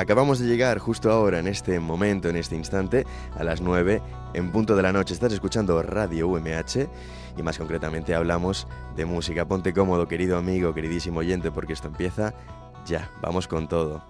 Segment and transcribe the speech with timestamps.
[0.00, 3.04] Acabamos de llegar justo ahora, en este momento, en este instante,
[3.38, 4.00] a las 9
[4.32, 5.12] en punto de la noche.
[5.12, 6.88] Estás escuchando Radio UMH
[7.36, 9.44] y más concretamente hablamos de música.
[9.44, 12.32] Ponte cómodo, querido amigo, queridísimo oyente, porque esto empieza
[12.86, 13.10] ya.
[13.20, 14.02] Vamos con todo.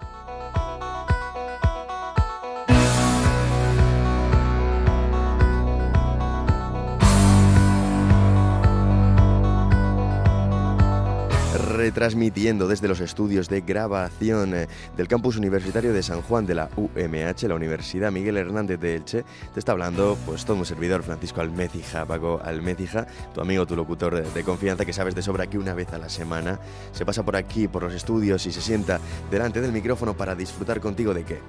[11.91, 16.69] Retransmitiendo desde los estudios de grabación eh, del campus universitario de San Juan de la
[16.77, 19.25] UMH, la Universidad Miguel Hernández de Elche.
[19.53, 24.23] Te está hablando pues todo un servidor, Francisco Almecija, Paco Almecija, tu amigo, tu locutor
[24.23, 26.61] de, confianza que sabes de sobra que una vez a la semana
[26.93, 30.79] se pasa por aquí, por los estudios y se sienta delante del micrófono para disfrutar
[30.79, 31.39] contigo de qué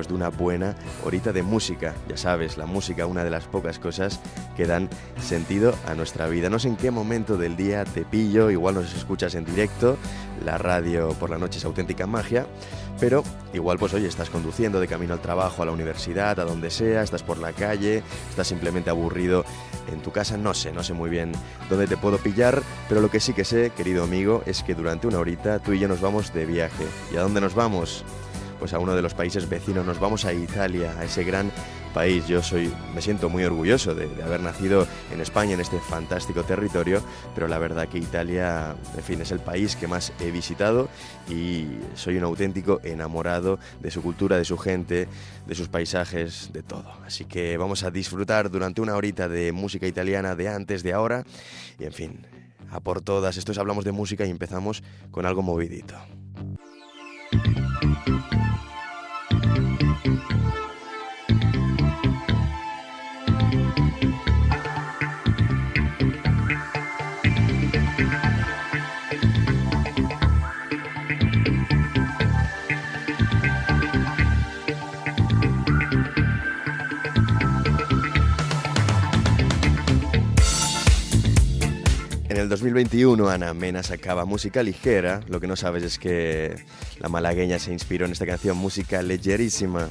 [0.00, 1.94] pues de una buena horita de música.
[2.08, 4.18] Ya sabes, la música, una de las pocas cosas
[4.56, 4.88] que dan
[5.20, 6.48] sentido a nuestra vida.
[6.48, 9.98] No sé en qué momento del día te pillo, igual nos escuchas en directo,
[10.42, 12.46] la radio por la noche es auténtica magia,
[12.98, 16.70] pero igual pues hoy estás conduciendo de camino al trabajo, a la universidad, a donde
[16.70, 19.44] sea, estás por la calle, estás simplemente aburrido
[19.92, 21.32] en tu casa, no sé, no sé muy bien
[21.68, 25.06] dónde te puedo pillar, pero lo que sí que sé, querido amigo, es que durante
[25.06, 26.86] una horita tú y yo nos vamos de viaje.
[27.12, 28.02] ¿Y a dónde nos vamos?
[28.60, 29.84] Pues a uno de los países vecinos.
[29.86, 31.50] Nos vamos a Italia, a ese gran
[31.94, 32.28] país.
[32.28, 37.02] Yo soy, me siento muy orgulloso de, haber nacido en España, en este fantástico territorio,
[37.34, 40.88] pero la verdad que Italia, en fin, es el país que más he visitado
[41.28, 45.08] y soy un auténtico enamorado de su cultura, de su gente,
[45.46, 46.92] de sus paisajes, de todo.
[47.04, 51.24] Así que vamos a disfrutar durante una horita de música italiana de antes, de ahora
[51.78, 52.26] y en fin,
[52.70, 53.36] a por todas.
[53.36, 55.96] Esto es Hablamos de Música y empezamos con algo movidito.
[82.50, 86.64] 2021 Ana Mena sacaba música ligera, lo que no sabes es que
[86.98, 89.88] la malagueña se inspiró en esta canción música leggerísima.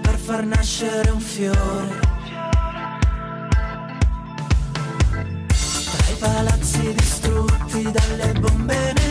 [0.00, 2.00] per far nascere un fiore.
[5.46, 9.01] Tra i palazzi distrutti dalle bombe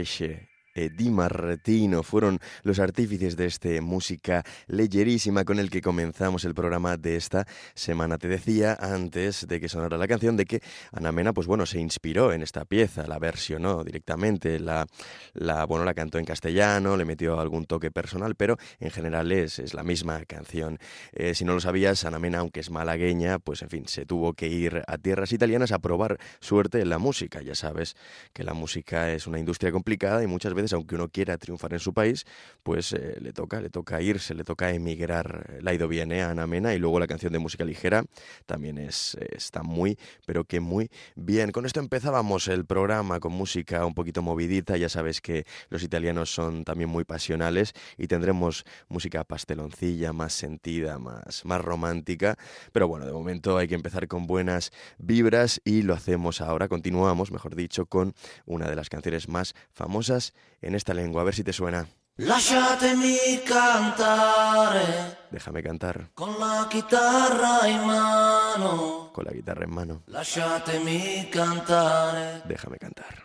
[0.00, 6.44] 一些 e Di Martino fueron los artífices de esta música leyerísima con el que comenzamos
[6.44, 8.18] el programa de esta semana.
[8.18, 10.62] Te decía antes de que sonara la canción de que
[10.92, 14.86] Ana Mena, pues bueno, se inspiró en esta pieza, la versionó directamente, la,
[15.34, 19.58] la, bueno, la cantó en castellano, le metió algún toque personal, pero en general es,
[19.58, 20.78] es la misma canción.
[21.12, 24.34] Eh, si no lo sabías, Ana Mena, aunque es malagueña, pues en fin, se tuvo
[24.34, 27.42] que ir a tierras italianas a probar suerte en la música.
[27.42, 27.96] Ya sabes
[28.32, 31.80] que la música es una industria complicada y muchas veces aunque uno quiera triunfar en
[31.80, 32.26] su país,
[32.62, 35.58] pues eh, le toca, le toca irse, le toca emigrar.
[35.60, 36.22] La ido viene ¿eh?
[36.22, 38.04] a Ana Mena y luego la canción de música ligera
[38.46, 41.50] también es, está muy, pero que muy bien.
[41.52, 44.76] Con esto empezábamos el programa con música un poquito movidita.
[44.76, 50.98] Ya sabes que los italianos son también muy pasionales y tendremos música pasteloncilla, más sentida,
[50.98, 52.36] más, más romántica.
[52.72, 56.68] Pero bueno, de momento hay que empezar con buenas vibras y lo hacemos ahora.
[56.68, 58.14] Continuamos, mejor dicho, con
[58.46, 61.86] una de las canciones más famosas en esta lengua, a ver si te suena.
[62.16, 65.18] Lasciatemi cantare.
[65.30, 66.10] Déjame cantar.
[66.14, 69.10] Con la chitarra in mano.
[69.12, 70.02] Con la guitarra in mano.
[70.06, 72.42] Lasciatemi cantare.
[72.44, 73.24] Déjame cantar.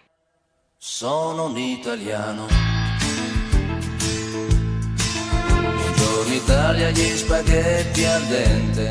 [0.77, 2.47] Sono un italiano.
[5.49, 8.89] Buongiorno Italia, gli spaghetti al dente.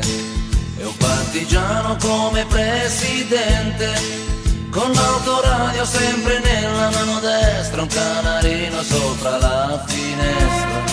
[0.77, 4.33] E un partigiano come presidente
[4.75, 6.39] con l'autoradio sempre
[6.85, 10.83] nella mano destra, un canarino sopra la finestra.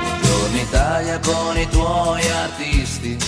[0.00, 3.18] Buongiorno Italia con i tuoi artisti,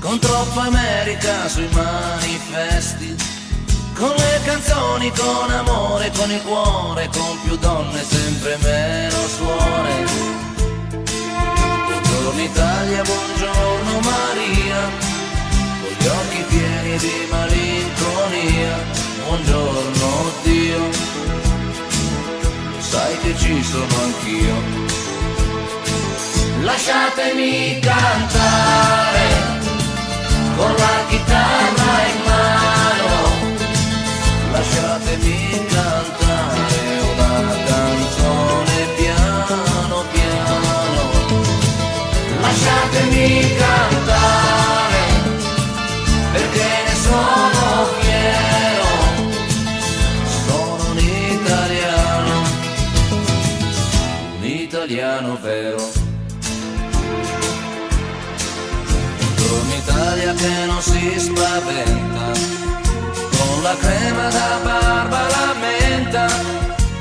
[0.00, 3.16] con troppa America sui manifesti,
[3.94, 10.36] con le canzoni, con amore, con il cuore, con più donne, sempre meno suore.
[11.86, 15.16] Buongiorno Italia, buongiorno Maria
[15.98, 18.76] gli occhi pieni di malinconia,
[19.28, 20.90] buongiorno Dio,
[22.78, 24.54] sai che ci sono anch'io.
[26.62, 29.26] Lasciatemi cantare
[30.56, 33.16] con la chitarra in mano,
[34.52, 36.80] lasciatemi cantare
[37.12, 41.10] una canzone piano piano,
[42.40, 44.07] lasciatemi cantare
[55.18, 55.90] italiano vero.
[59.18, 62.32] Buongiorno Italia che non si spaventa,
[63.36, 66.26] con la crema da barba la menta,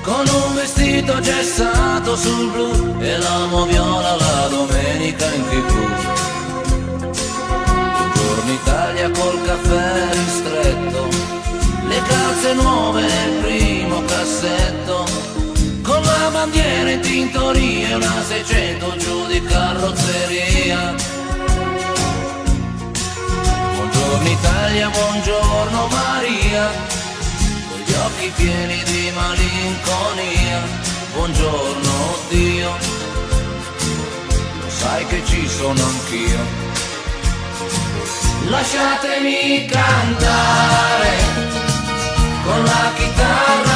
[0.01, 5.73] con un vestito gessato sul blu e l'amo viola la domenica in tv
[7.97, 11.07] Buongiorno Italia col caffè ristretto,
[11.87, 15.05] le calze nuove nel primo cassetto,
[16.27, 20.95] la bandiera in tintoria una 600 giù di carrozzeria.
[23.75, 26.69] Buongiorno Italia, buongiorno Maria,
[27.69, 30.59] con gli occhi pieni di malinconia,
[31.13, 32.71] buongiorno Dio,
[34.59, 36.65] lo sai che ci sono anch'io.
[38.49, 41.15] Lasciatemi cantare
[42.43, 43.66] con la chitarra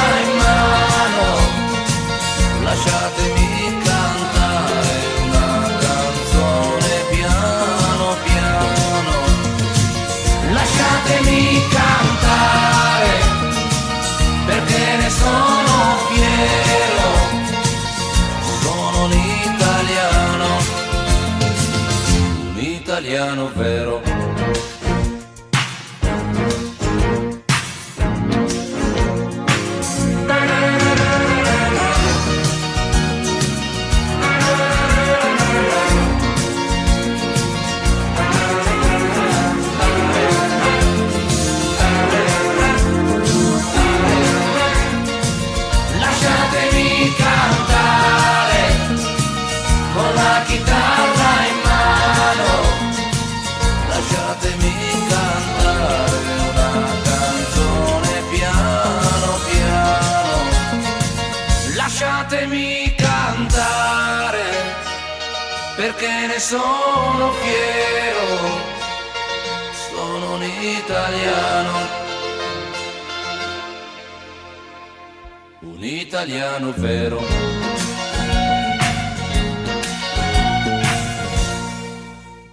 [76.22, 77.18] italiano vero.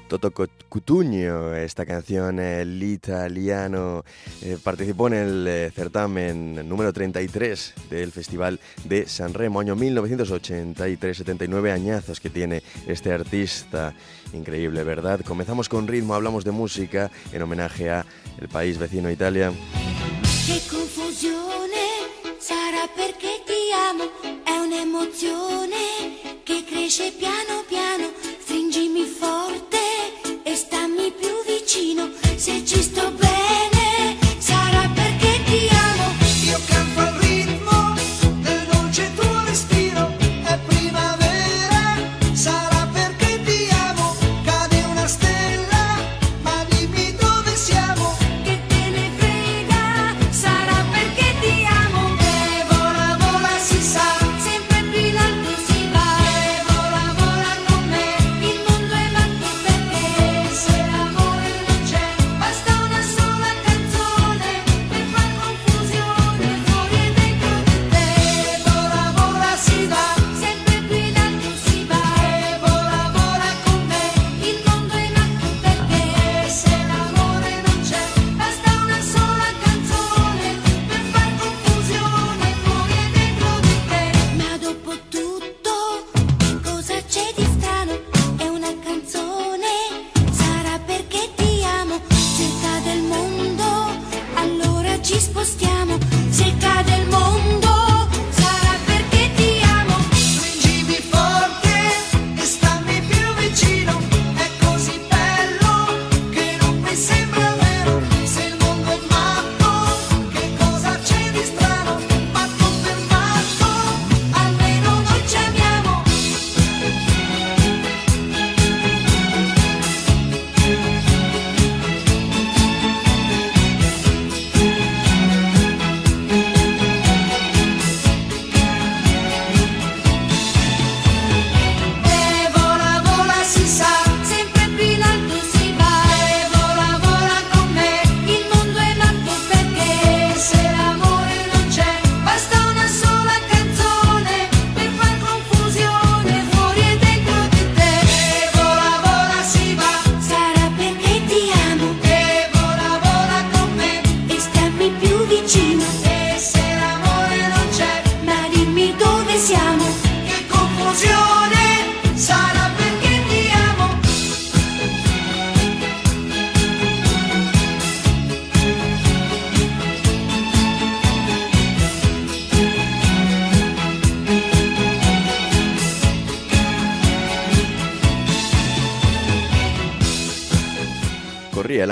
[0.07, 0.31] Toto
[0.67, 4.03] Cutugno, esta canción, el italiano,
[4.41, 11.17] eh, participó en el eh, certamen número 33 del Festival de San Remo, año 1983,
[11.17, 13.93] 79 añazos que tiene este artista.
[14.33, 15.19] Increíble, ¿verdad?
[15.23, 18.03] Comenzamos con ritmo, hablamos de música en homenaje a
[18.39, 19.51] el país vecino Italia.
[20.47, 21.89] Che confusione
[22.39, 24.11] sarà perché amo,
[24.43, 29.77] è un'emozione che cresce piano piano, stringimi forte
[30.43, 33.28] e stammi più vicino, se ci sto bene.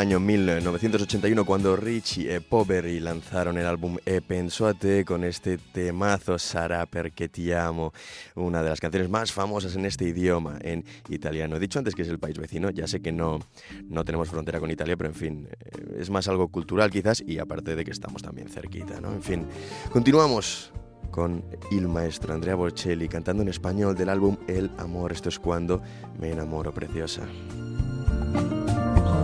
[0.08, 5.58] Año 1981 cuando Richie e Poveri lanzaron el álbum E Penso a te con este
[5.58, 7.92] temazo Sara perché ti amo,
[8.36, 11.58] una de las canciones más famosas en este idioma, en italiano.
[11.58, 13.40] He dicho antes que es el país vecino, ya sé que no,
[13.90, 17.40] no tenemos frontera con Italia, pero en fin, eh, es más algo cultural quizás y
[17.40, 19.12] aparte de que estamos también cerquita, ¿no?
[19.12, 19.46] En fin,
[19.92, 20.72] continuamos
[21.12, 25.82] con el maestro Andrea Bocelli cantando en español del álbum El amor, esto es cuando
[26.18, 27.24] me enamoro preciosa.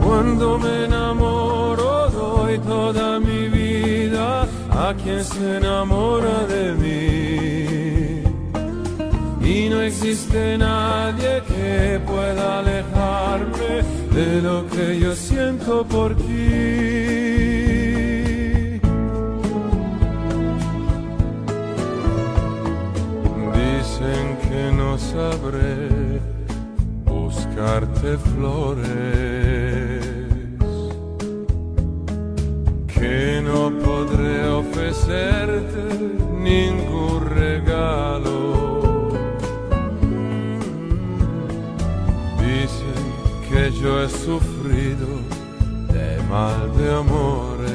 [0.04, 8.24] Cuando me enamoro doy toda mi vida a quien se enamora de mí.
[9.46, 16.24] Y no existe nadie que pueda alejarme de lo que yo siento por ti.
[23.54, 26.03] Dicen que no sabré
[27.34, 28.84] buscarte flores
[32.88, 35.84] que no podré ofrecerte
[36.40, 38.38] ningún regalo.
[42.40, 43.04] Dicen
[43.50, 45.08] que yo he sufrido
[45.92, 47.72] de mal de amores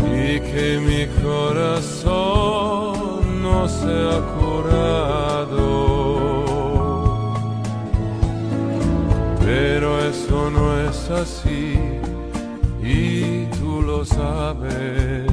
[0.00, 2.93] y que mi corazón
[3.68, 5.54] se ha curado.
[9.40, 11.78] Pero eso no es así
[12.82, 15.26] y tú lo sabes.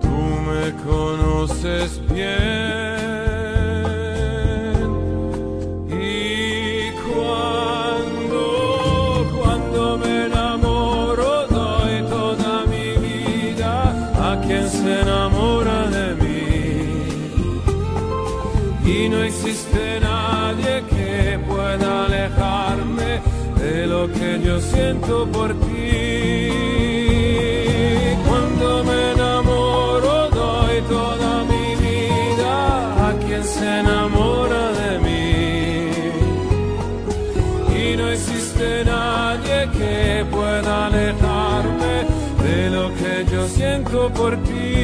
[0.00, 0.16] Tú
[0.48, 2.95] me conoces bien
[24.86, 26.50] siento por ti.
[28.28, 35.90] Cuando me enamoro doy toda mi vida a quien se enamora de mí.
[37.80, 41.94] Y no existe nadie que pueda alejarme
[42.44, 44.75] de lo que yo siento por ti.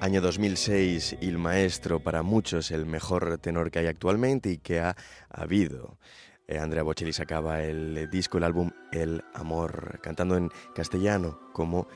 [0.00, 4.94] Año 2006, Il Maestro, para muchos el mejor tenor que hay actualmente y que ha
[5.28, 5.98] habido.
[6.46, 11.88] Eh, Andrea Bocelli sacaba el disco, el álbum El Amor, cantando en castellano, como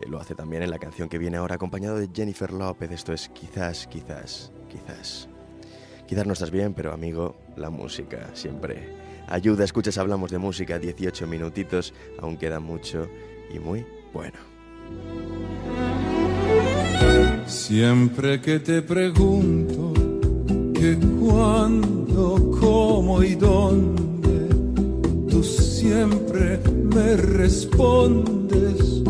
[0.00, 2.90] eh, lo hace también en la canción que viene ahora, acompañado de Jennifer López.
[2.90, 5.28] Esto es quizás, quizás, quizás.
[6.06, 8.88] Quizás no estás bien, pero amigo, la música siempre
[9.28, 9.64] ayuda.
[9.64, 13.08] Escuchas, hablamos de música, 18 minutitos, aún queda mucho
[13.52, 14.38] y muy bueno.
[17.46, 19.92] Siempre que te pregunto
[20.74, 24.48] que cuándo, cómo y dónde,
[25.28, 26.58] tú siempre
[26.94, 29.02] me respondes,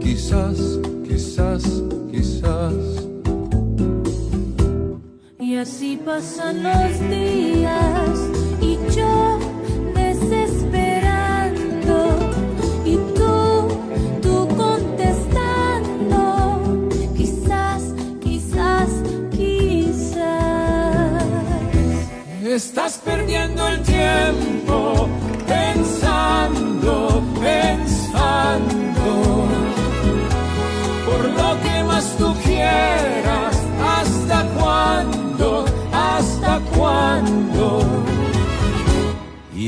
[0.00, 3.09] quizás, quizás, quizás.
[5.60, 8.18] Así pasan los días
[8.62, 9.38] y yo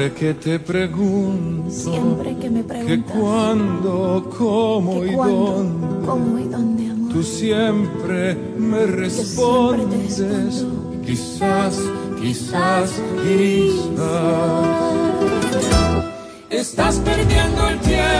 [0.00, 6.06] Siempre que te pregunto Siempre que me que preguntas cuándo, cómo que y cuándo, dónde,
[6.06, 7.12] cómo y dónde, amor.
[7.12, 10.18] tú siempre me respondes.
[10.18, 11.02] respondo.
[11.04, 11.78] Quizás,
[12.18, 14.64] quizás, quizás.
[16.48, 18.19] Estás perdiendo el tiempo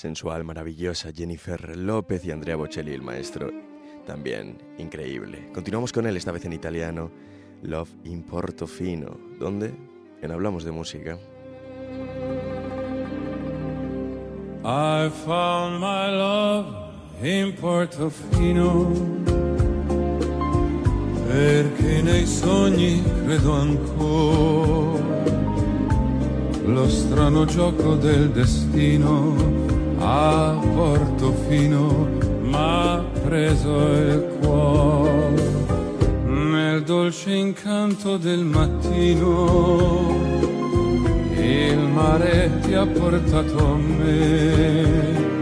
[0.00, 3.50] Sensual, maravillosa Jennifer López y Andrea Bocelli, el maestro,
[4.06, 5.50] también increíble.
[5.52, 7.10] Continuamos con él, esta vez en italiano,
[7.60, 9.18] Love in Portofino.
[9.38, 9.74] ¿Dónde?
[10.22, 11.18] En Hablamos de Música.
[14.64, 16.66] I found my love
[17.22, 18.90] in Portofino
[21.28, 25.04] perché nei sogni credo ancora
[26.64, 32.08] lo strano gioco del destino a Portofino
[32.42, 35.68] m'ha preso il cuore
[36.24, 40.30] nel dolce incanto del mattino
[41.40, 45.38] il mare ti ha portato a me.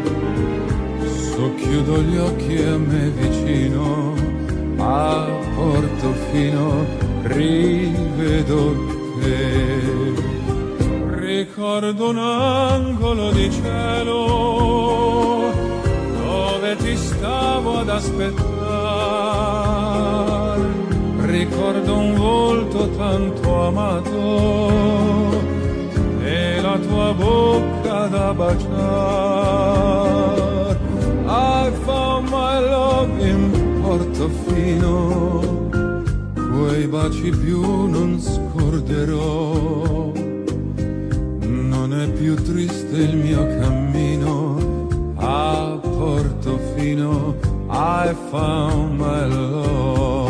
[1.07, 4.15] Socchiudo gli occhi a me vicino,
[4.79, 6.85] a Portofino
[7.23, 8.75] rivedo
[9.21, 10.28] te.
[11.59, 15.51] Ricordo un angolo di cielo
[16.23, 18.47] dove ti stavo ad aspettare.
[21.23, 25.31] Ricordo un volto tanto amato
[26.63, 28.69] la tua bocca da baciar.
[31.27, 35.43] I found my love in Portofino,
[36.35, 40.28] quei baci più non scorderò.
[41.89, 47.35] Non è più triste il mio cammino a Portofino.
[47.71, 50.28] I found my love.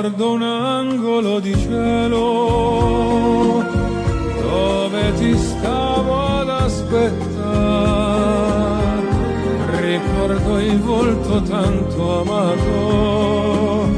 [0.00, 3.64] Ricordo un angolo di cielo
[4.42, 7.24] dove ti stavo ad aspettare.
[9.80, 13.88] Ricordo il volto tanto amato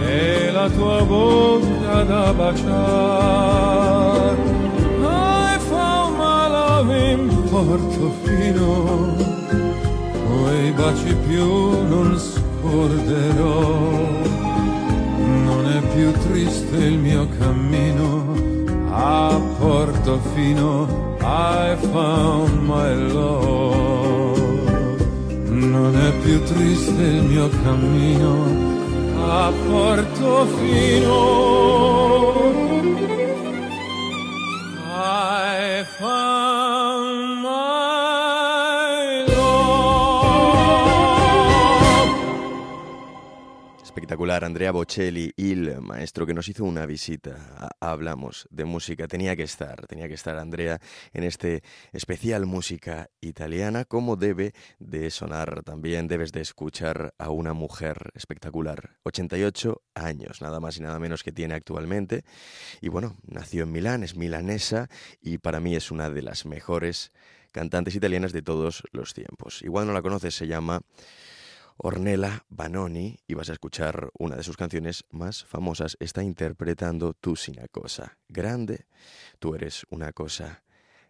[0.00, 3.50] e la tua bocca da baciare.
[5.02, 9.16] I found my love in Portofino,
[10.28, 14.21] quei baci più non scorderò
[16.42, 18.34] triste il mio cammino
[18.90, 24.40] a Portofino I found my love.
[25.48, 28.44] Non è più triste il mio cammino
[29.24, 31.12] a Portofino
[44.30, 47.68] Andrea Bocelli, il maestro que nos hizo una visita.
[47.80, 49.08] Hablamos de música.
[49.08, 50.80] Tenía que estar, tenía que estar Andrea
[51.12, 57.52] en este especial música italiana, como debe de sonar también, debes de escuchar a una
[57.52, 58.96] mujer espectacular.
[59.02, 62.24] 88 años, nada más y nada menos que tiene actualmente.
[62.80, 64.88] Y bueno, nació en Milán, es milanesa
[65.20, 67.10] y para mí es una de las mejores
[67.50, 69.62] cantantes italianas de todos los tiempos.
[69.62, 70.80] Igual no la conoces, se llama
[71.76, 75.96] Ornella Banoni y vas a escuchar una de sus canciones más famosas.
[76.00, 78.86] Está interpretando Tú sin una cosa grande,
[79.38, 80.64] tú eres una cosa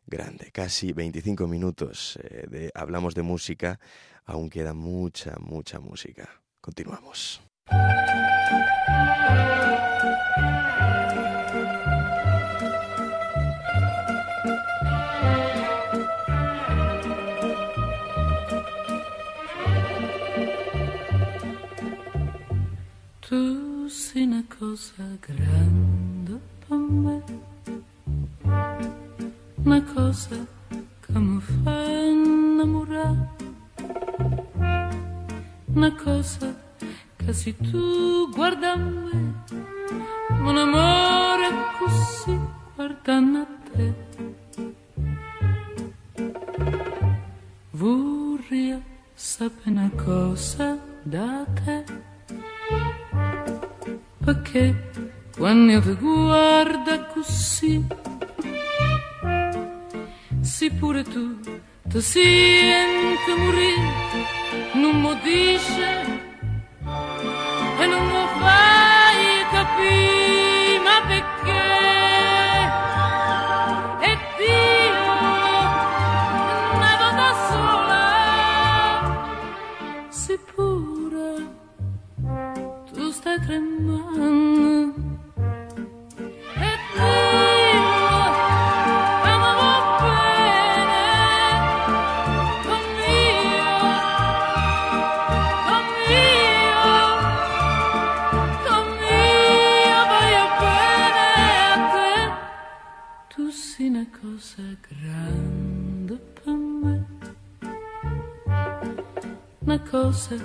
[0.07, 0.51] grande.
[0.53, 3.81] Casi 25 minutos eh, de hablamos de música,
[4.25, 6.29] aún queda mucha, mucha música.
[6.61, 7.41] Continuamos.
[24.63, 27.21] Cosa grande per me,
[29.65, 30.47] una cosa
[31.01, 33.29] che mi fa innamorare,
[35.75, 36.55] una cosa
[37.17, 39.35] che se tu guarda a me,
[40.31, 41.49] un amore
[41.81, 42.39] così
[42.77, 43.95] guardando a te.
[47.73, 48.81] Vorrei
[49.13, 51.92] sapere una cosa da te
[54.25, 54.91] perché
[55.37, 57.85] quando ti guarda così,
[60.41, 61.41] se pure tu
[61.89, 63.93] ti senti morire,
[64.75, 66.21] non mi dice
[67.81, 70.22] e non mi fai capire,
[109.73, 110.37] Una cosa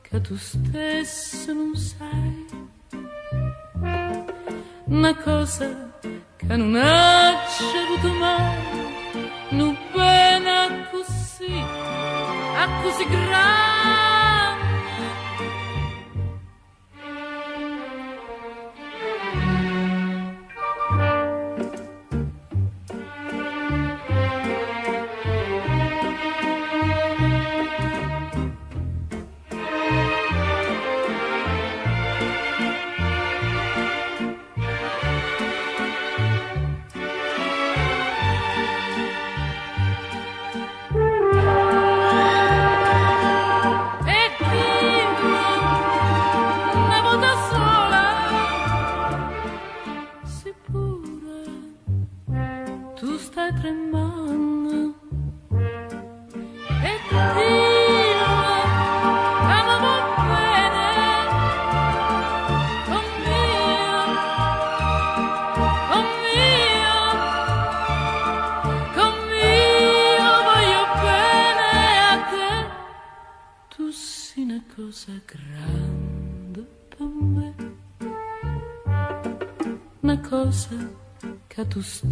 [0.00, 2.46] che tu stesso non sai.
[4.86, 5.92] Una cosa
[6.36, 7.34] che non hai
[7.84, 8.56] avuto mai.
[9.50, 11.52] Non pena così,
[12.56, 14.13] a così grande.
[81.74, 82.02] tus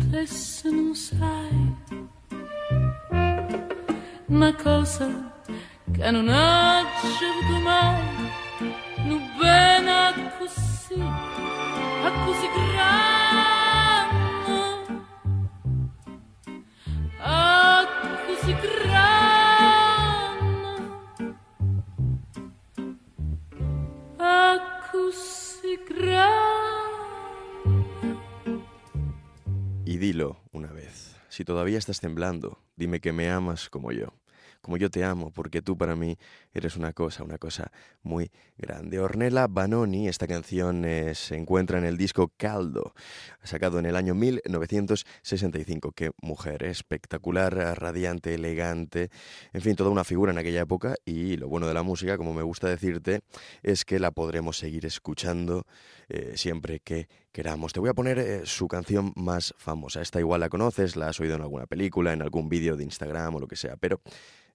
[31.45, 34.15] Todavía estás temblando, dime que me amas como yo
[34.63, 36.17] como yo te amo, porque tú para mí
[36.55, 39.01] eres una cosa, una cosa muy grande.
[39.01, 42.95] Ornella Banoni, esta canción eh, se encuentra en el disco Caldo,
[43.43, 45.91] sacado en el año 1965.
[45.93, 49.11] Qué mujer, espectacular, radiante, elegante,
[49.53, 52.33] en fin, toda una figura en aquella época y lo bueno de la música, como
[52.33, 53.23] me gusta decirte,
[53.65, 55.67] es que la podremos seguir escuchando
[56.09, 57.73] eh, siempre que queramos.
[57.73, 60.01] Te voy a poner eh, su canción más famosa.
[60.01, 63.35] Esta igual la conoces, la has oído en alguna película, en algún vídeo de Instagram
[63.35, 64.01] o lo que sea, pero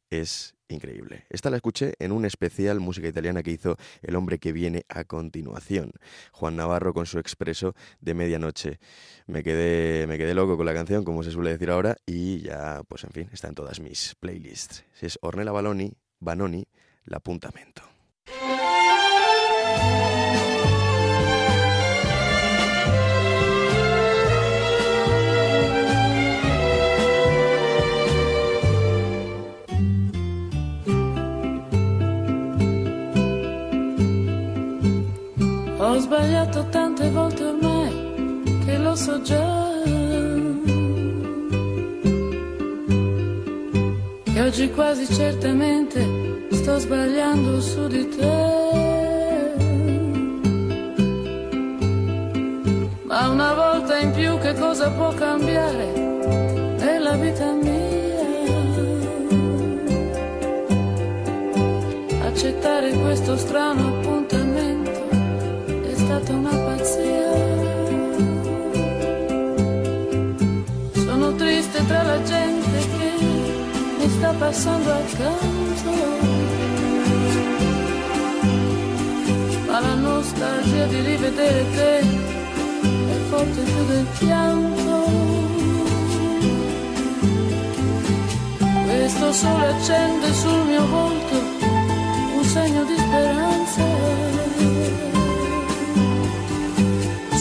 [0.10, 1.26] es increíble.
[1.30, 5.04] Esta la escuché en un especial música italiana que hizo El hombre que viene a
[5.04, 5.92] continuación,
[6.32, 8.80] Juan Navarro con su expreso de medianoche.
[9.26, 12.82] Me quedé, me quedé loco con la canción, como se suele decir ahora, y ya,
[12.88, 14.86] pues en fin, está en todas mis playlists.
[15.02, 16.68] Es Ornella Baloni, Banoni,
[17.06, 17.84] L'appuntamento.
[38.98, 39.76] So già.
[44.24, 46.04] Che oggi quasi certamente
[46.50, 48.56] sto sbagliando su di te.
[53.04, 55.86] Ma una volta in più che cosa può cambiare
[56.80, 57.76] nella vita mia?
[62.26, 64.98] Accettare questo strano appuntamento
[65.94, 67.57] stata una pazzia.
[71.28, 73.12] Sono triste tra la gente che
[73.98, 75.92] mi sta passando accanto.
[79.66, 85.06] Ma la nostalgia di rivedere te è forte più del pianto.
[88.86, 91.36] Questo sole accende sul mio volto
[92.38, 94.16] un segno di speranza.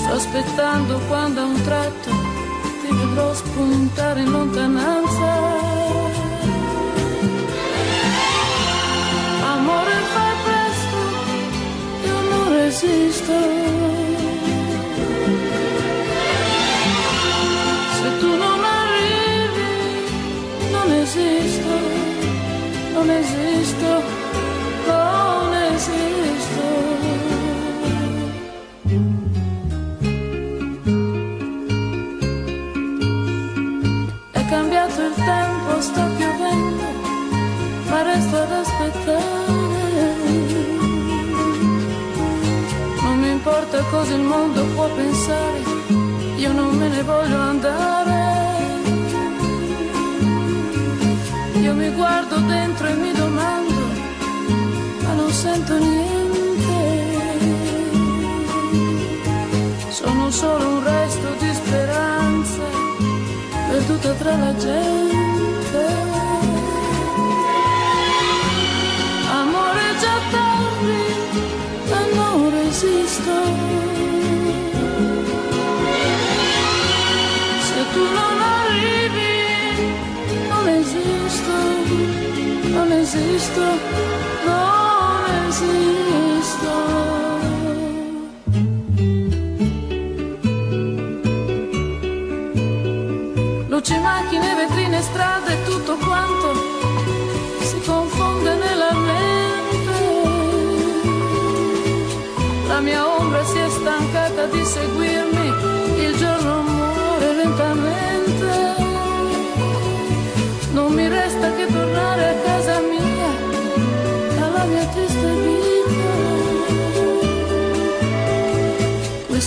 [0.08, 2.25] aspettando quando a un tratto
[2.96, 5.30] vedrò spuntare in lontananza.
[9.54, 10.98] Amore fai presto,
[12.08, 13.34] io non resisto.
[17.98, 19.74] Se tu non arrivi,
[20.70, 21.72] non esisto,
[22.94, 24.15] non esisto,
[43.02, 45.60] Non mi importa cosa il mondo può pensare,
[46.36, 47.96] io non me ne voglio andare.
[51.76, 53.74] mi guardo dentro e mi domando,
[55.02, 56.74] ma non sento niente.
[59.90, 62.62] Sono solo un resto di speranza,
[63.68, 65.35] perduta tra la gente.
[72.46, 73.32] Non resisto.
[77.66, 79.34] Se tu non arrivi,
[80.48, 81.54] non esisto,
[82.76, 83.62] non esisto,
[84.44, 86.74] non esisto.
[93.68, 95.96] Luci, macchine, vetrine, strade, tutto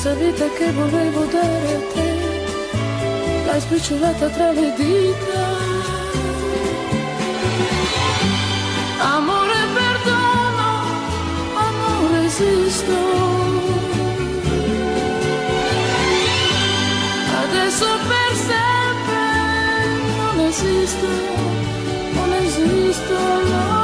[0.02, 5.44] Questa vita che volevo dare a te l'hai spicciolata tra le dita.
[9.00, 10.68] Amore, perdono,
[11.68, 12.98] amore, esisto.
[17.44, 19.24] Adesso per sempre
[20.16, 21.08] non esisto,
[22.14, 23.18] non esisto,
[23.50, 23.79] non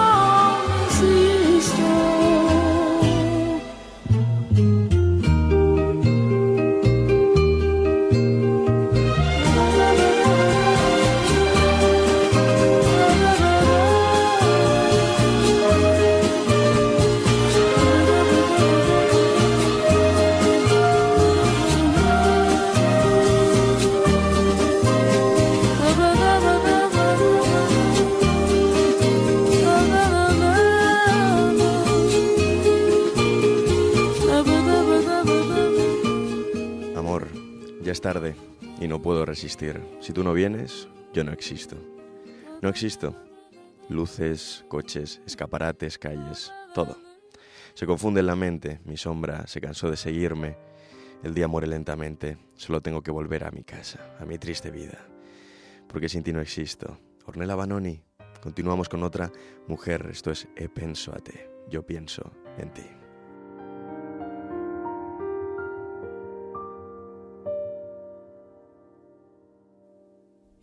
[38.79, 39.81] y no puedo resistir.
[39.99, 41.75] Si tú no vienes, yo no existo.
[42.61, 43.15] No existo.
[43.89, 46.97] Luces, coches, escaparates, calles, todo.
[47.73, 50.55] Se confunde en la mente, mi sombra se cansó de seguirme.
[51.23, 55.05] El día muere lentamente, solo tengo que volver a mi casa, a mi triste vida.
[55.87, 56.97] Porque sin ti no existo.
[57.25, 58.01] Ornella Banoni,
[58.41, 59.31] continuamos con otra
[59.67, 63.04] mujer, esto es E penso a te, yo pienso en ti.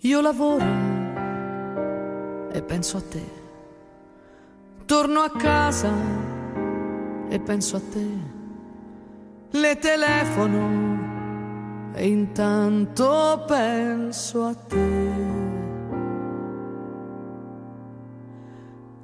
[0.05, 0.64] Io lavoro
[2.50, 3.22] e penso a te.
[4.84, 5.92] Torno a casa
[7.28, 8.09] e penso a te.
[9.50, 15.11] Le telefono e intanto penso a te.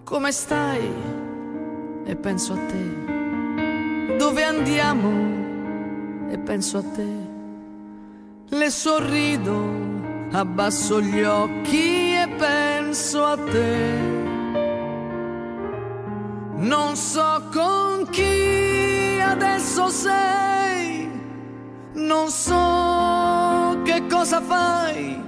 [0.03, 0.92] Come stai?
[2.07, 4.16] E penso a te.
[4.16, 5.12] Dove andiamo?
[6.28, 7.07] E penso a te.
[8.49, 9.97] Le sorrido
[10.33, 14.16] abbasso gli occhi e penso a te.
[16.57, 21.09] Non so con chi adesso sei,
[21.95, 25.22] non so che cosa fai,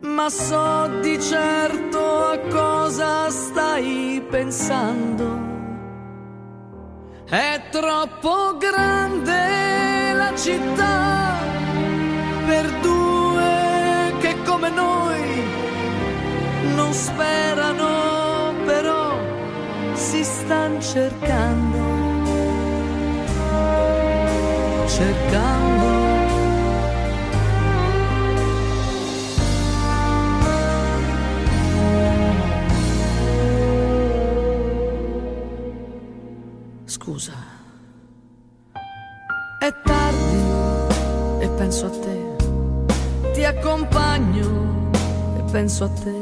[0.00, 5.44] ma so di certo a cosa stai pensando.
[7.28, 11.34] È troppo grande la città
[12.46, 12.95] per due
[14.76, 15.22] noi
[16.74, 19.18] non sperano, però
[19.94, 21.78] si stanno cercando,
[24.86, 26.04] cercando.
[36.84, 37.34] Scusa,
[39.58, 39.95] è tardi
[43.76, 44.90] accompagno
[45.36, 46.16] e penso a te,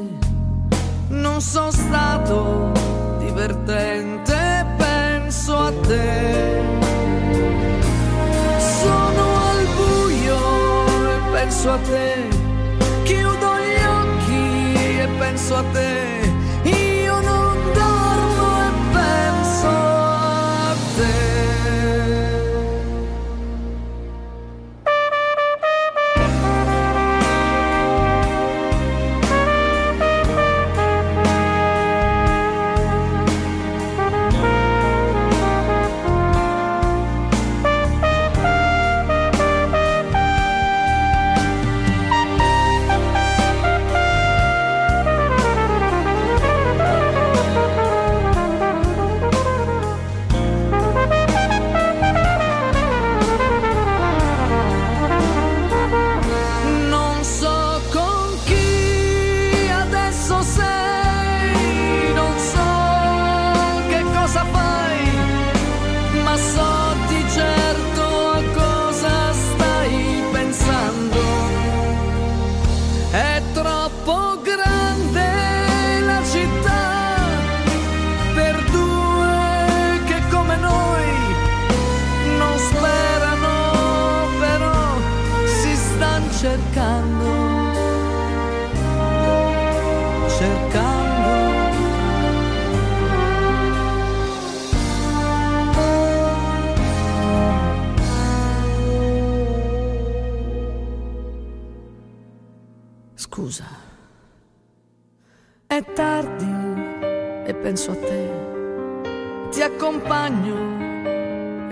[1.09, 2.73] non sono stato
[3.19, 6.63] divertente, penso a te.
[8.59, 10.37] Sono al buio
[10.87, 12.29] e penso a te,
[13.05, 15.94] chiudo gli occhi e penso a te.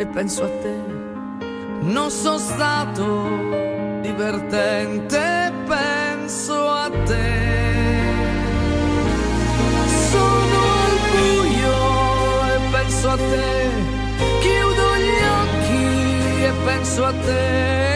[0.03, 0.76] E penso a te,
[1.82, 3.28] non sono stato
[4.00, 7.50] divertente, penso a te.
[10.11, 11.76] Sono al buio
[12.53, 13.68] e penso a te,
[14.40, 17.91] chiudo gli occhi e penso a te.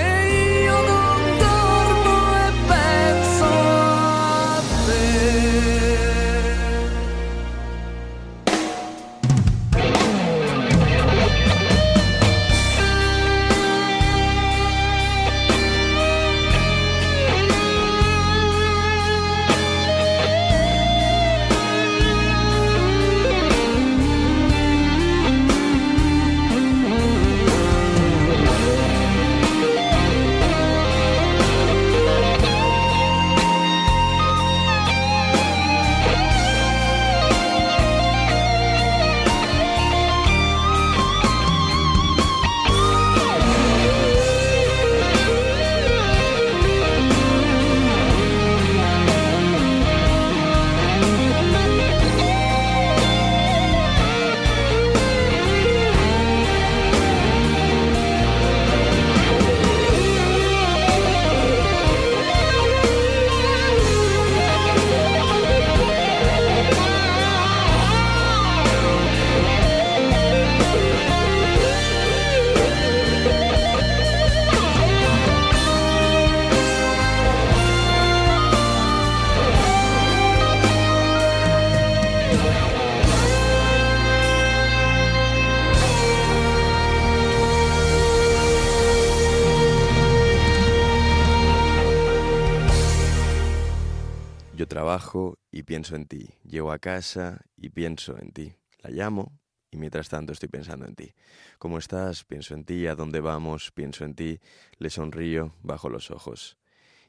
[94.57, 96.31] Yo trabajo y pienso en ti.
[96.43, 98.55] Llego a casa y pienso en ti.
[98.81, 99.39] La llamo
[99.71, 101.13] y mientras tanto estoy pensando en ti.
[101.59, 102.25] ¿Cómo estás?
[102.25, 102.87] Pienso en ti.
[102.87, 103.71] ¿A dónde vamos?
[103.71, 104.41] Pienso en ti.
[104.79, 106.57] Le sonrío, bajo los ojos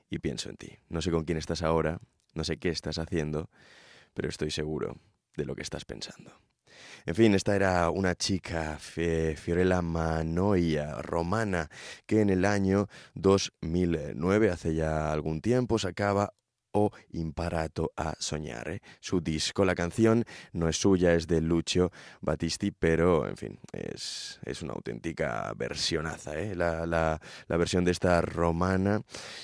[0.09, 0.77] y pienso en ti.
[0.89, 2.01] No sé con quién estás ahora,
[2.33, 3.49] no sé qué estás haciendo,
[4.13, 4.97] pero estoy seguro
[5.37, 6.33] de lo que estás pensando.
[7.05, 11.69] En fin, esta era una chica, Fiorella Manoia, romana,
[12.05, 16.33] que en el año 2009, hace ya algún tiempo, sacaba
[16.79, 19.65] O Imparato a Soñare, su disco.
[19.65, 20.23] La canción
[20.53, 26.37] no es suya, es de Lucio Battisti, pero, en fin, es, es una auténtica versionaza,
[26.39, 26.55] ¿eh?
[26.55, 29.01] la, la- la versión de esta romana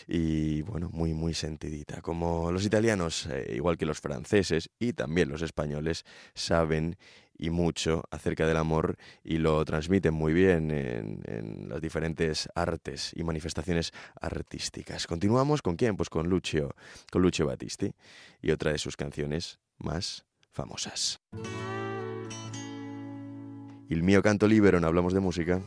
[0.08, 2.02] y, bueno, muy, muy sentidita.
[2.02, 6.04] Como los italianos, eh, igual que los franceses y también los españoles,
[6.36, 6.98] saben
[7.44, 13.12] y mucho acerca del amor y lo transmiten muy bien en, en las diferentes artes
[13.18, 13.92] y manifestaciones
[14.22, 15.08] artísticas.
[15.08, 15.98] Continuamos con quién?
[15.98, 16.74] Pues con Lucio,
[17.12, 17.94] con Lucio Battisti
[18.42, 21.20] y otra de sus canciones más famosas.
[23.90, 25.62] Il mio canto libero, no hablamos de música.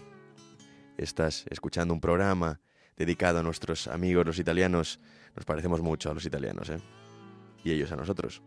[0.97, 2.59] Estás escuchando un programa
[2.97, 4.99] dedicado a nuestros amigos los italianos.
[5.35, 6.79] Nos parecemos mucho a los italianos, ¿eh?
[7.65, 8.41] Y ellos a nosotros.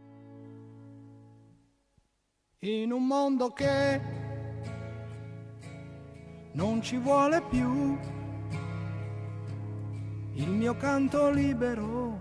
[2.62, 4.02] In un mondo che
[6.52, 7.98] non ci vuole più.
[10.34, 12.20] Il mio canto libero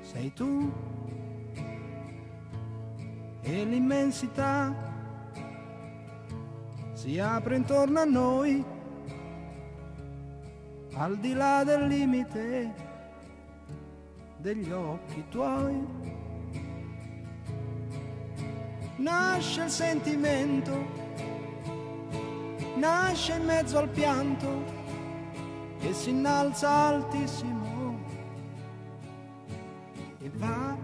[0.00, 0.72] sei tu.
[3.42, 4.74] E l'immensità
[6.92, 8.64] si apre intorno a noi
[10.94, 12.74] al di là del limite
[14.38, 16.17] degli occhi tuoi
[18.98, 20.86] nasce il sentimento,
[22.76, 24.64] nasce in mezzo al pianto
[25.80, 27.66] e si innalza altissimo.
[30.20, 30.76] E va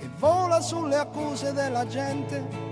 [0.00, 2.68] e vola sulle accuse della gente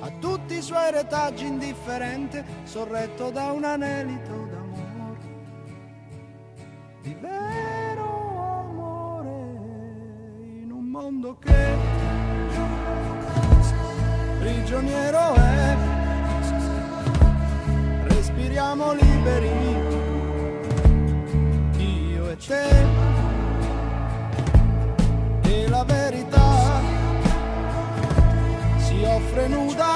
[0.00, 4.66] a tutti i suoi retaggi indifferente sorretto da un anelito d'amore
[11.40, 11.76] che
[14.38, 15.76] prigioniero è.
[18.04, 19.50] Respiriamo liberi
[21.78, 22.84] io e te.
[25.42, 26.80] E la verità
[28.78, 29.95] si offre nuda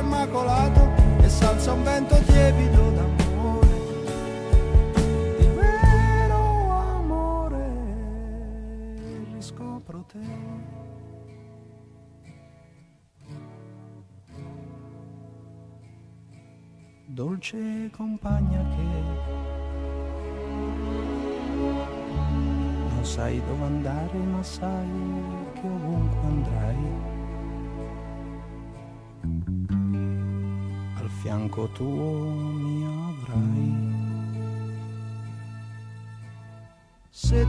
[0.00, 3.68] immacolato e salza un vento tiepido d'amore,
[5.38, 7.66] di vero amore,
[9.32, 10.62] riscopro te.
[17.06, 18.82] Dolce compagna che
[22.88, 24.88] non sai dove andare, ma sai
[25.52, 27.13] che ovunque andrai
[31.34, 33.92] fianco tuo mi avrai.
[37.10, 37.44] Se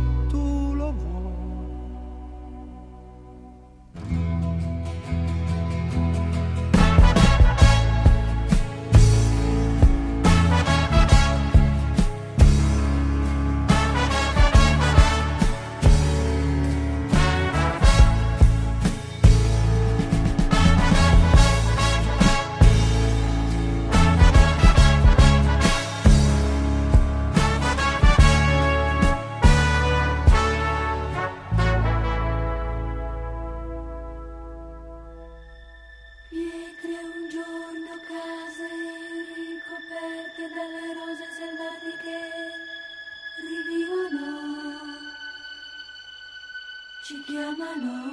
[47.58, 48.05] la la.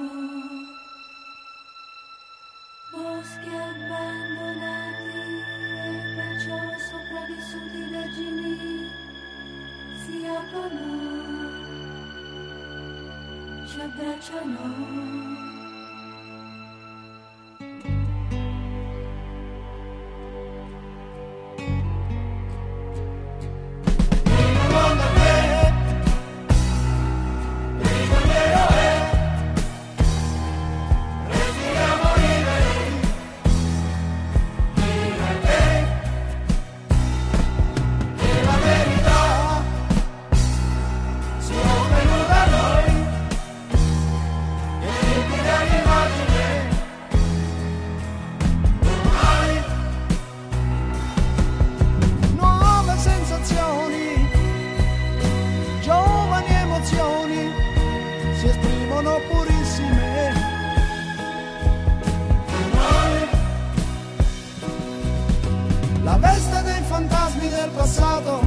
[66.13, 68.39] La veste dei fantasmi del passato,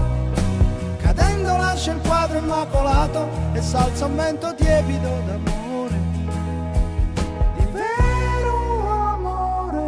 [0.99, 5.99] cadendo lascia il quadro immacolato e salza un vento tiepido d'amore.
[7.57, 9.83] Di vero amore,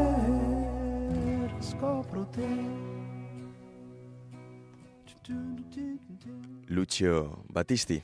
[1.60, 2.48] scopro te.
[6.66, 8.02] Lucio Battisti,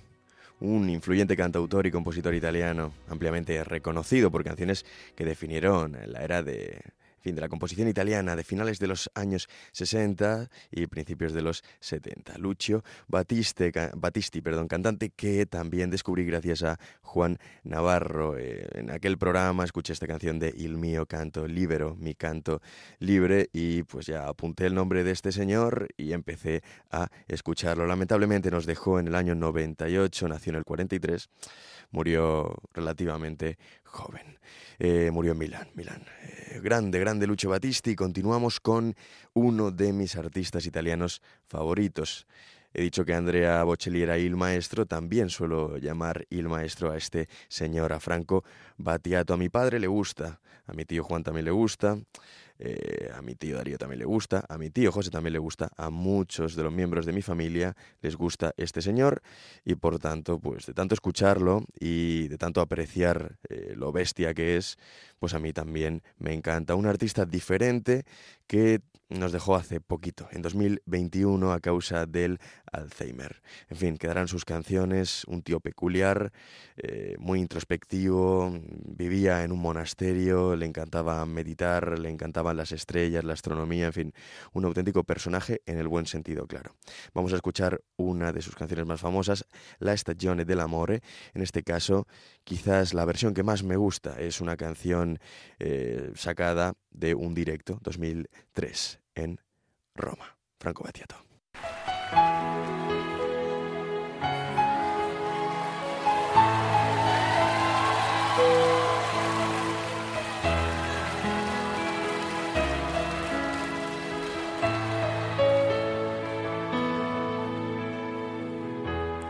[0.60, 4.84] un influyente cantautor y compositor italiano, ampliamente reconocido por canciones
[5.16, 6.80] que definieron la era de,
[7.24, 11.64] fin, de la composición italiana de finales de los años 60 y principios de los
[11.80, 12.36] 70.
[12.38, 18.36] Lucio Battisti, ca- Battisti perdón, cantante que también descubrí gracias a Juan Navarro.
[18.38, 22.60] Eh, en aquel programa escuché esta canción de Il mio canto libero, mi canto
[22.98, 27.86] libre, y pues ya apunté el nombre de este señor y empecé a escucharlo.
[27.86, 31.30] Lamentablemente nos dejó en el año 98, nació en el 43,
[31.94, 34.38] murió relativamente joven.
[34.80, 36.04] Eh, murió en Milán, Milán.
[36.22, 37.94] Eh, grande, grande Lucio Battisti.
[37.94, 38.96] Continuamos con
[39.32, 42.26] uno de mis artistas italianos favoritos.
[42.72, 47.28] He dicho que Andrea Bocelli era il maestro, también suelo llamar il maestro a este
[47.46, 48.42] señor, a Franco
[48.76, 49.32] Battiato.
[49.32, 51.96] A mi padre le gusta, a mi tío Juan también le gusta,
[52.58, 55.70] eh, a mi tío Darío también le gusta, a mi tío José también le gusta,
[55.76, 59.22] a muchos de los miembros de mi familia les gusta este señor
[59.64, 64.56] y por tanto, pues de tanto escucharlo y de tanto apreciar eh, lo bestia que
[64.56, 64.78] es,
[65.18, 66.74] pues a mí también me encanta.
[66.74, 68.04] Un artista diferente
[68.46, 68.80] que
[69.18, 72.38] nos dejó hace poquito, en 2021, a causa del
[72.70, 73.40] Alzheimer.
[73.68, 76.32] En fin, quedarán sus canciones, un tío peculiar,
[76.76, 78.52] eh, muy introspectivo,
[78.84, 84.12] vivía en un monasterio, le encantaba meditar, le encantaban las estrellas, la astronomía, en fin,
[84.52, 86.74] un auténtico personaje en el buen sentido, claro.
[87.14, 89.46] Vamos a escuchar una de sus canciones más famosas,
[89.78, 91.00] La Stagione dell'Amore.
[91.34, 92.06] En este caso,
[92.42, 95.18] quizás la versión que más me gusta es una canción
[95.58, 99.38] eh, sacada de un directo 2003 en
[99.94, 100.26] Roma.
[100.58, 101.16] Franco Battiato.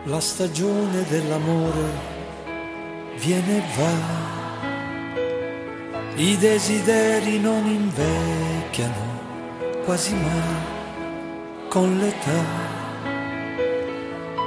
[0.07, 2.12] La stagione dell'amore
[3.16, 4.22] viene e va,
[6.16, 9.14] I desideri non invecchiano
[9.85, 10.72] quasi mai
[11.68, 12.72] con l'età.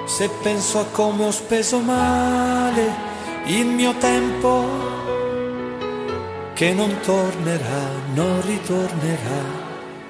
[0.06, 3.06] Se penso a come ho speso male
[3.46, 4.66] il mio tempo,
[6.54, 9.42] che non tornerà, non ritornerà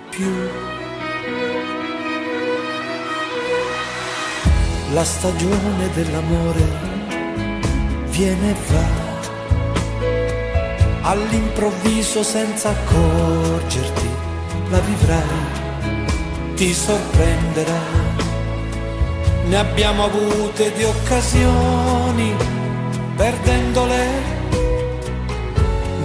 [0.10, 0.34] più.
[4.94, 6.96] La stagione dell'amore
[8.06, 9.06] viene e va
[11.10, 14.10] all'improvviso senza accorgerti,
[14.70, 15.24] la vivrai,
[16.56, 18.06] ti sorprenderà.
[19.48, 22.36] Ne abbiamo avute di occasioni,
[23.16, 24.06] perdendole,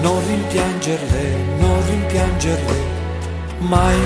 [0.00, 2.80] non rimpiangerle, non rimpiangerle
[3.58, 4.00] mai.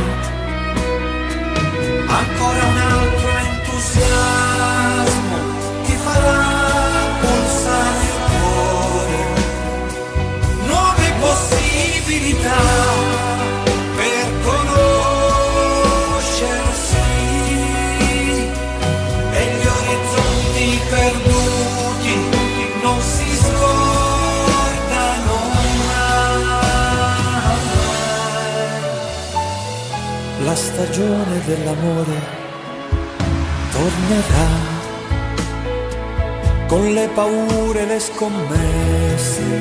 [2.07, 5.36] Ancora un altro entusiasmo
[5.84, 6.57] ti farà
[12.07, 13.45] possibilità
[30.45, 32.20] La stagione dell'amore
[33.72, 34.74] tornerà
[36.66, 39.61] con le paure, le scommesse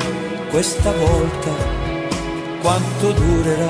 [0.49, 1.51] questa volta
[2.61, 3.69] quanto durerà.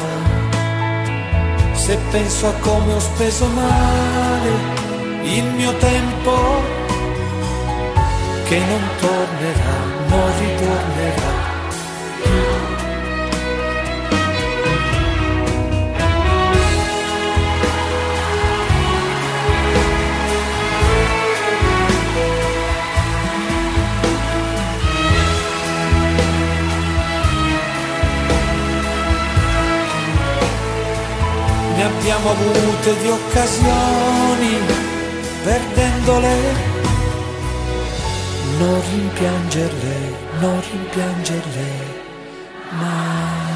[1.74, 4.51] Se penso a come ho speso male
[5.24, 6.34] il mio tempo,
[8.45, 9.78] che non tornerà,
[10.08, 11.34] non ritornerà
[31.86, 34.53] abbiamo avute di occasioni,
[35.43, 36.36] perdendole,
[38.57, 39.95] non rimpiangerle,
[40.39, 41.67] non rimpiangerle
[42.71, 43.53] mai.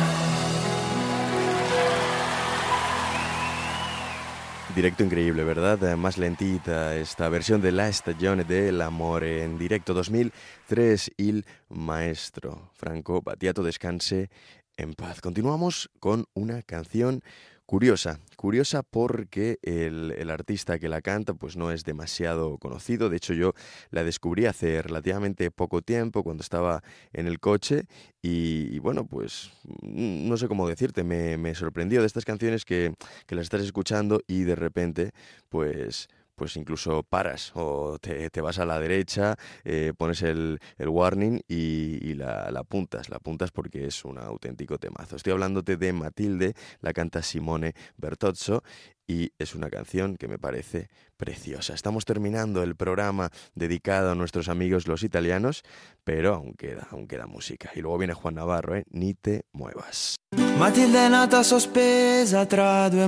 [4.75, 5.97] Directo increíble, ¿verdad?
[5.97, 12.69] Más lentita esta versión de La Estagione del Amore en directo 2003, Il Maestro.
[12.75, 14.29] Franco Battiato descanse
[14.77, 15.19] en paz.
[15.19, 17.23] Continuamos con una canción
[17.69, 23.35] Curiosa, curiosa porque el, artista que la canta pues no es demasiado conocido, de hecho
[23.35, 23.53] yo
[23.91, 26.81] la descubrí hace relativamente poco tiempo cuando estaba
[27.13, 27.83] en el coche
[28.23, 29.51] y, bueno pues
[29.83, 32.95] mm, no sé cómo decirte, me, me sorprendió de estas canciones que,
[33.27, 35.11] que las estás escuchando y de repente
[35.49, 36.09] pues
[36.39, 39.35] pues incluso paras o te, vas a la derecha,
[39.65, 45.17] eh, pones el, warning y, la, la, apuntas, la apuntas porque es un auténtico temazo.
[45.17, 48.63] Estoy hablándote de Matilde, la canta Simone Bertozzo
[49.05, 50.87] y es una canción que me parece
[51.17, 51.73] preciosa.
[51.73, 55.63] Estamos terminando el programa dedicado a nuestros amigos los italianos,
[56.05, 57.71] pero aún queda, aún queda música.
[57.75, 58.85] Y luego viene Juan Navarro, ¿eh?
[58.91, 60.15] Ni te muevas.
[60.57, 63.07] Matilde nata sospesa tra due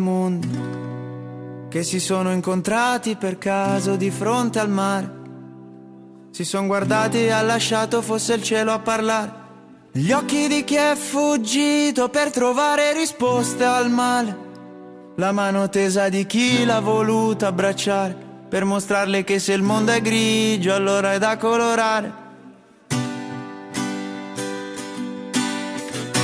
[1.71, 5.19] che si sono incontrati per caso di fronte al mare.
[6.31, 9.31] Si sono guardati e ha lasciato fosse il cielo a parlare.
[9.93, 14.49] Gli occhi di chi è fuggito per trovare risposte al male.
[15.15, 18.17] La mano tesa di chi l'ha voluta abbracciare
[18.49, 22.13] per mostrarle che se il mondo è grigio allora è da colorare.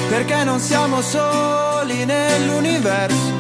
[0.10, 3.37] Perché non siamo soli nell'universo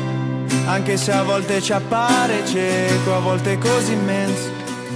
[0.65, 4.49] anche se a volte ci appare cieco, a volte così immenso,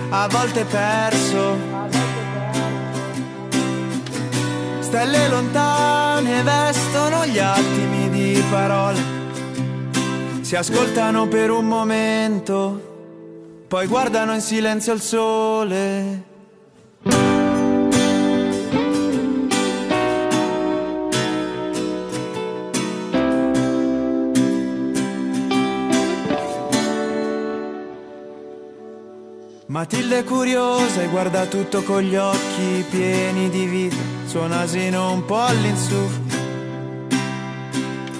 [0.10, 1.80] a volte perso.
[4.80, 9.00] Stelle lontane vestono gli attimi di parole,
[10.42, 12.90] si ascoltano per un momento,
[13.68, 16.24] poi guardano in silenzio il sole.
[29.72, 33.96] Matilde curiosa e guarda tutto con gli occhi pieni di vita,
[34.26, 36.10] suo nasino un po' all'insù.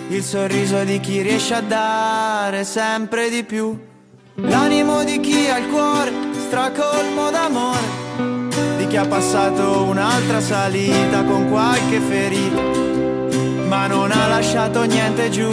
[0.08, 3.78] Il sorriso di chi riesce a dare sempre di più.
[4.36, 6.14] L'animo di chi ha il cuore
[6.48, 12.62] stracolmo d'amore, di chi ha passato un'altra salita con qualche ferita,
[13.68, 15.52] ma non ha lasciato niente giù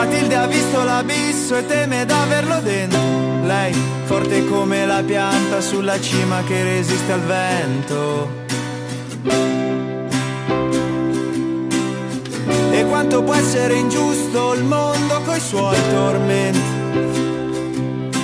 [0.00, 2.98] Matilde ha visto l'abisso e teme d'averlo dentro.
[3.44, 3.74] Lei,
[4.04, 8.28] forte come la pianta sulla cima che resiste al vento.
[12.70, 16.60] E quanto può essere ingiusto il mondo coi suoi tormenti.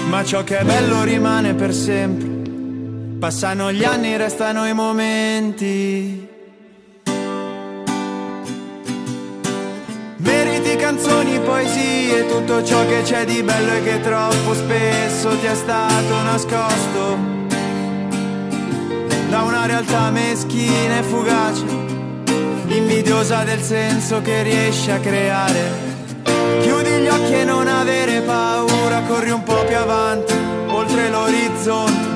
[0.09, 3.19] Ma ciò che è bello rimane per sempre.
[3.19, 6.26] Passano gli anni, restano i momenti.
[10.87, 16.23] Canzoni, poesie, tutto ciò che c'è di bello e che troppo spesso ti è stato
[16.23, 17.19] nascosto
[19.29, 21.65] da una realtà meschina e fugace,
[22.69, 25.61] invidiosa del senso che riesci a creare.
[26.61, 30.35] Chiudi gli occhi e non avere paura, corri un po' più avanti,
[30.69, 32.15] oltre l'orizzonte.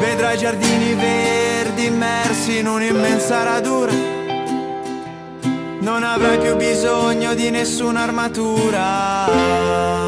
[0.00, 4.11] Vedrai giardini verdi immersi in un'immensa radura.
[5.82, 10.01] Non avrai più bisogno di nessuna armatura.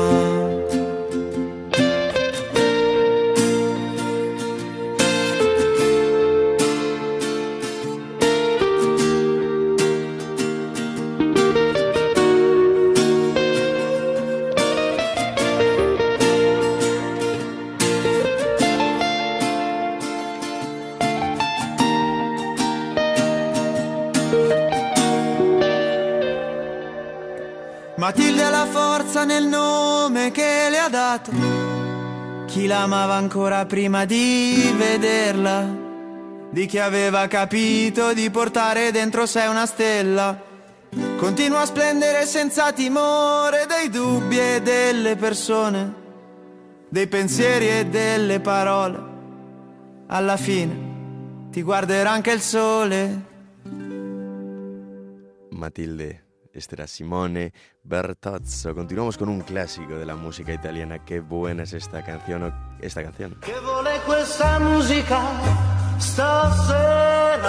[28.05, 31.31] Matilde ha la forza nel nome che le ha dato.
[32.45, 35.67] Chi l'amava ancora prima di vederla,
[36.51, 40.39] di chi aveva capito di portare dentro sé una stella.
[41.17, 45.95] Continua a splendere senza timore dei dubbi e delle persone,
[46.91, 49.03] dei pensieri e delle parole.
[50.09, 53.23] Alla fine ti guarderà anche il sole.
[55.53, 56.24] Matilde.
[56.55, 57.53] Este era Simone
[57.83, 58.75] Bertozzo.
[58.77, 61.05] Continuamos con un clásico de la música italiana.
[61.05, 62.55] Qué buena es esta canción.
[62.81, 63.35] Esta canción.
[63.41, 65.21] Che vuole questa musica
[65.99, 67.43] stasera?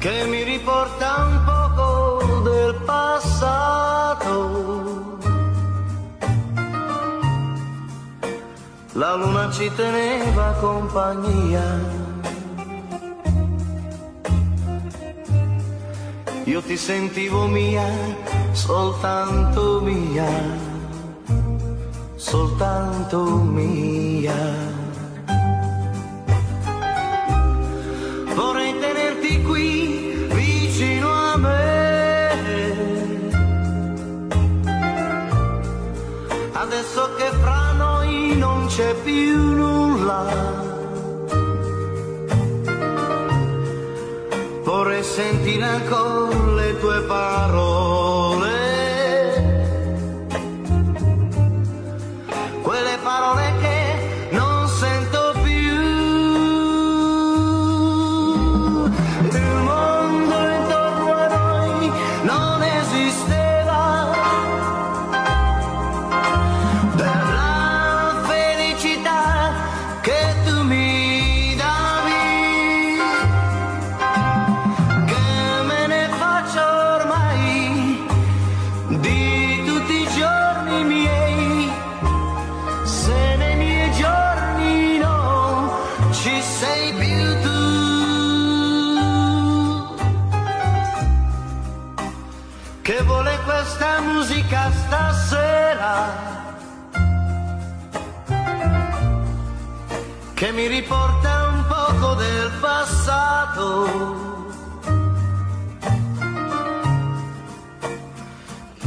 [0.00, 4.28] Che mi riporta un poco del passato.
[8.92, 12.01] La luna ci teneva compagnia.
[16.44, 17.86] Io ti sentivo mia,
[18.50, 20.26] soltanto mia,
[22.16, 24.34] soltanto mia.
[28.34, 32.30] Vorrei tenerti qui vicino a me.
[36.54, 40.60] Adesso che fra noi non c'è più nulla.
[44.64, 46.21] Vorrei sentire ancora
[46.92, 47.71] Guevara oh.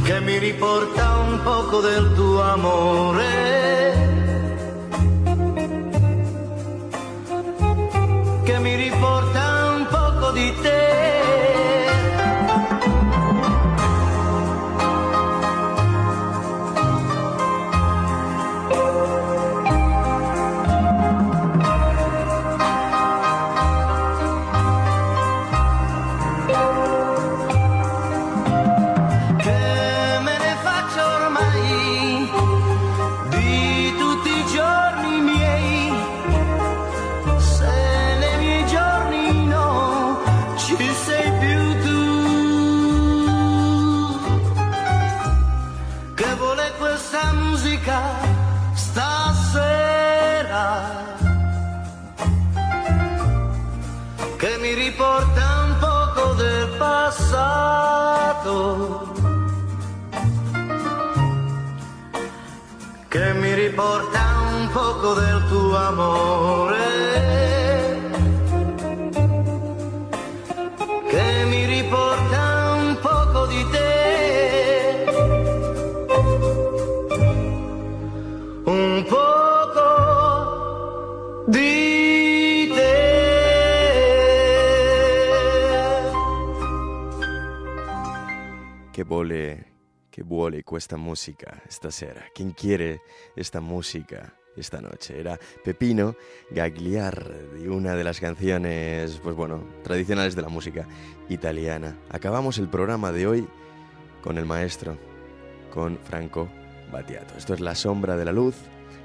[0.04, 3.24] que me riporta un poco del tu amore.
[3.24, 3.65] Eh.
[64.76, 66.84] Poco del tuo amore.
[71.08, 75.04] Che mi riporta un poco di te.
[78.64, 79.88] Un poco
[81.46, 82.94] di te.
[88.90, 89.65] Che vuole,
[90.36, 92.26] che vuole questa musica stasera?
[92.34, 93.00] ¿Quién quiere
[93.34, 95.18] esta música esta noche?
[95.18, 96.14] Era Pepino
[96.50, 100.86] Gagliar, de una de las canciones, pues bueno, tradicionales de la música
[101.30, 101.96] italiana.
[102.10, 103.48] Acabamos el programa de hoy
[104.22, 104.98] con el maestro,
[105.72, 106.48] con Franco
[106.92, 107.34] Battiato.
[107.38, 108.56] Esto es La sombra de la luz,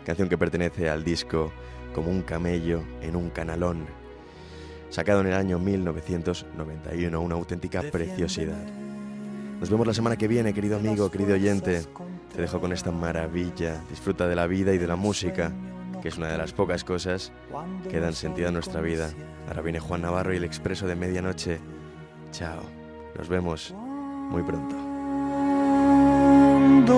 [0.05, 1.53] canción que pertenece al disco
[1.95, 3.85] Como un camello en un canalón,
[4.89, 8.80] sacado en el año 1991, una auténtica preciosidad.
[9.61, 11.83] Nos vemos la semana que viene, querido amigo, querido oyente.
[12.33, 13.79] Te dejo con esta maravilla.
[13.91, 15.51] Disfruta de la vida y de la música,
[16.01, 17.31] que es una de las pocas cosas
[17.87, 19.11] que dan sentido a nuestra vida.
[19.47, 21.59] Ahora viene Juan Navarro y el expreso de medianoche.
[22.31, 22.63] Chao.
[23.15, 23.75] Nos vemos
[24.31, 24.75] muy pronto.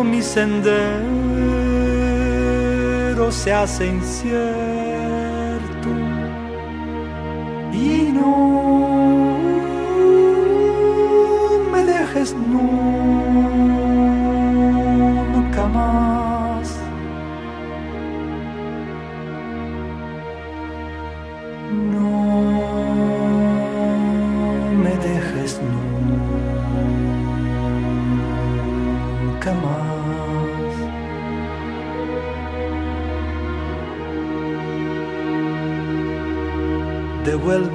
[0.05, 0.71] Mi sendero
[3.29, 3.87] se hace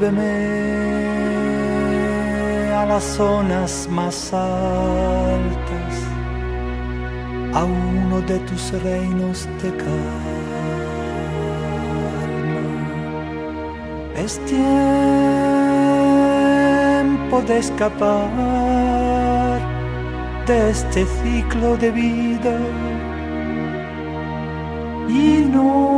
[0.08, 0.32] Devuélveme
[2.74, 5.94] a las zonas más altas,
[7.54, 9.98] a uno de tus reinos de calma.
[14.16, 14.62] Es tiempo
[17.46, 18.30] de escapar
[20.46, 22.58] de este ciclo de vida
[25.08, 25.97] y no